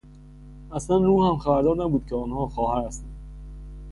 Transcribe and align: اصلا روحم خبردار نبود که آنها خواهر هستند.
اصلا 0.71 0.97
روحم 0.97 1.37
خبردار 1.37 1.75
نبود 1.77 2.05
که 2.05 2.15
آنها 2.15 2.47
خواهر 2.47 2.87
هستند. 2.87 3.15